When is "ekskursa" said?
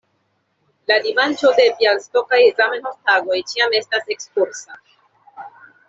4.17-4.83